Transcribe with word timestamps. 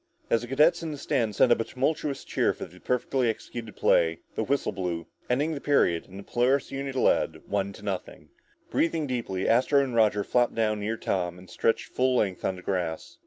As 0.31 0.41
the 0.41 0.47
cadets 0.47 0.81
in 0.81 0.89
the 0.91 0.97
stands 0.97 1.37
sent 1.37 1.51
up 1.51 1.59
a 1.59 1.63
tumultuous 1.63 2.23
cheer 2.23 2.53
for 2.53 2.65
the 2.65 2.79
perfectly 2.79 3.29
executed 3.29 3.75
play, 3.75 4.21
the 4.33 4.43
whistle 4.43 4.71
blew, 4.71 5.05
ending 5.29 5.53
the 5.53 5.61
period 5.61 6.07
and 6.07 6.17
the 6.17 6.23
Polaris 6.23 6.71
unit 6.71 6.95
led, 6.95 7.43
one 7.47 7.71
to 7.73 7.83
nothing. 7.83 8.29
Breathing 8.71 9.05
deeply, 9.05 9.47
Astro 9.47 9.83
and 9.83 9.93
Roger 9.93 10.23
flopped 10.23 10.55
down 10.55 10.79
near 10.79 10.97
Tom 10.97 11.37
and 11.37 11.47
stretched 11.47 11.89
full 11.93 12.15
length 12.15 12.43
on 12.43 12.55
the 12.55 12.63
grass. 12.63 13.19